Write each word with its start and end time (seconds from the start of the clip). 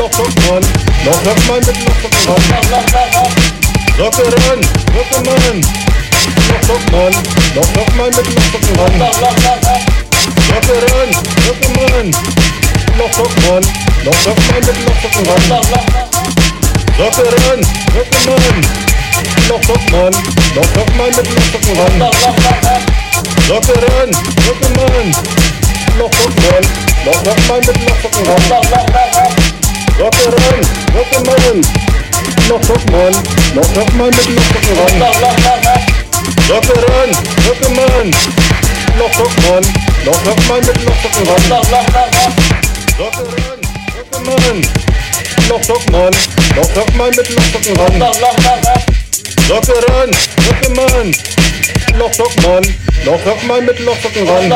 Lock, 0.00 0.18
lock, 0.18 1.38
man, 1.46 1.60
lock, 1.66 1.76
lock, 1.76 2.14
man. 2.26 2.40
Lock, 3.98 4.18
lock, 18.26 18.40
man. 18.52 18.89
Lock 19.50 19.64
stock 19.64 19.90
man, 19.90 20.14
Lock 20.54 20.76
Lockmann 20.76 21.10
mit 21.16 21.26
Lockmann. 21.26 21.98
Lock, 21.98 22.14
Lock, 22.22 22.38
Lock, 22.38 22.62
Lock. 22.62 22.82
Lockerin, 23.48 24.10
man. 24.76 25.06
Lock 25.98 26.14
Lockmann, 26.22 26.64
Lock 27.04 27.18
Lockmann 27.26 27.58
mit 27.58 27.78
Lockmann. 27.82 28.38
Lock, 28.48 28.70
Lock, 28.70 28.88
Lock. 28.94 29.34
Lockerin, 29.98 30.62
man. 31.26 31.58
Lock 32.48 32.62
Lockmann, 32.68 33.14
Lock 33.56 33.70
Lockmann 33.74 34.10
mit 34.10 34.28
Lockmann. 34.30 34.98
Lock, 35.00 35.18
Lock, 35.20 35.38
Lock. 35.44 35.80
Lockerin, 36.48 37.10
man. 37.74 38.06
Lock 39.00 39.14
Lockmann, 39.18 39.64
Lock 40.04 40.20
Lockmann 40.26 40.60
mit 40.60 40.78
Lockmann. 40.84 41.42
Lock, 41.48 41.70
Lock, 41.70 41.88
Lock. 41.92 42.14
Lockerin, 43.00 43.58
man. 44.26 44.58
Lock 45.48 45.64
Lockmann, 45.68 46.14
Lock 46.54 46.70
Lockmann 46.76 47.10
mit 47.16 47.28
Lockmann. 47.30 47.98
Lock, 47.98 48.20
Lock, 48.20 48.38
Lock. 48.44 48.89
Socke, 49.50 49.74
Mann. 50.76 51.10
Noch 51.98 52.14
Sock, 52.14 52.36
Mann. 52.42 52.62
Noch 53.04 53.24
Sock, 53.24 53.42
Mann 53.48 53.66
mit 53.66 53.80
Lochsocken 53.80 54.28
ran. 54.28 54.48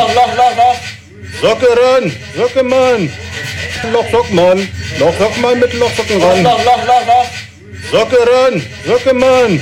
Socke 1.42 1.66
ran, 1.66 2.12
Socke, 2.36 2.62
Mann. 2.62 3.12
Noch 3.92 4.10
Sock, 4.12 4.30
Mann. 4.30 4.68
Noch 5.00 5.18
Sock, 5.18 5.36
Mann 5.38 5.58
mit 5.58 5.74
Lochsocken 5.74 6.22
ran. 6.22 6.46
Socke 7.90 8.18
ran, 8.30 8.62
Socke, 8.86 9.14
Mann. 9.14 9.60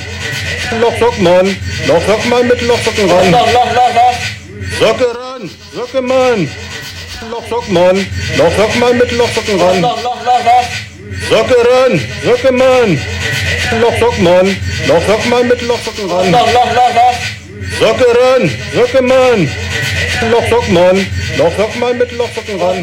Noch 0.81 0.99
Sock, 0.99 1.19
Mann. 1.19 1.57
Noch 1.87 2.07
Sock, 2.07 2.27
Mann 2.27 2.49
mit 2.49 2.61
Lochsocken 2.61 3.11
ran. 3.11 3.35
Socke 4.79 5.19
ran, 5.19 5.51
Socke, 5.75 6.03
Mann. 6.03 6.51
Noch 7.31 7.49
Sock, 7.49 7.69
Mann. 7.71 8.07
Noch 8.37 8.57
Sock, 8.59 8.77
Mann 8.77 8.99
mit 8.99 9.13
Lochsocken 9.13 9.59
ran. 9.59 9.83
Socke 11.33 11.57
ran, 11.65 11.99
Socke, 12.25 12.53
Mann. 12.53 13.01
Noch 13.81 13.99
Sock, 13.99 14.19
Mann. 14.19 14.55
Noch 14.87 15.03
Sock, 15.07 15.25
Mann 15.31 15.49
mit 15.49 15.63
Lochsocken 15.63 16.11
ran. 16.11 16.31
Socke 17.81 18.07
ran, 18.21 18.51
Socke, 18.75 19.01
Mann. 19.01 19.41
Mann 19.41 19.41
mit 19.41 19.41
Lochsocken 19.41 19.41
ran. 19.41 19.57
Socke 19.89 20.05
ran, 20.05 20.05
Socke, 20.05 20.13
Mann. 20.13 20.29
Noch 20.29 20.51
Sock, 20.51 20.69
Mann. 20.71 21.07
Noch 21.39 21.57
Sock, 21.57 21.77
Mann 21.77 21.99
mit 21.99 22.13
Lochsocken 22.13 22.61
ran. 22.61 22.83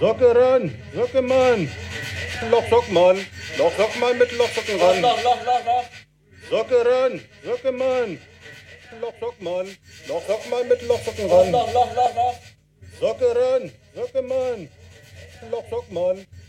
Socke 0.00 0.34
ran, 0.34 0.70
Socke, 0.94 1.22
Mann. 1.22 1.68
Mann 1.68 1.68
mit 1.72 2.50
Lochsocken 2.52 2.86
ran. 2.86 3.30
Socke 6.50 6.84
ran, 6.86 7.20
Socke, 7.44 7.72
Mann. 7.72 8.18
Noch 9.00 9.14
Sock, 9.20 9.40
Mann. 9.40 9.76
Noch 10.08 10.26
Sock, 10.28 10.50
Mann 10.50 10.68
mit 10.68 10.82
Lochsocken 10.82 11.30
ran. 11.30 11.52
Socke 13.00 13.26
ran, 13.34 13.72
Socke, 13.94 14.22
Mann. 14.22 14.22
Mann 14.22 14.22
mit 14.22 14.22
Lochsocken 14.22 14.22
ran. 14.22 14.22
Socke 14.22 14.22
ran, 14.22 14.22
Socke, 14.22 14.22
Mann. 14.22 14.22
Noch 14.22 14.22
Sock, 14.22 14.22
Mann. 14.22 14.22
Noch 14.22 14.22
Sock, 14.22 14.22
Mann 14.22 14.22
mit 14.22 14.22
Lochsocken 14.22 14.22
ran. 14.22 14.22
Socke 14.22 14.22
ran, 14.22 14.22
Socke, 14.22 14.22
Mann. 14.22 14.68
Noch 15.50 15.64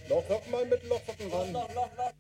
Sock, 0.08 0.30
Mann. 0.30 0.30
Noch 0.30 0.30
Sock, 0.30 0.52
Mann 0.52 0.70
mit 0.70 0.84
Lochsocken 0.84 1.32
ran. 1.32 2.14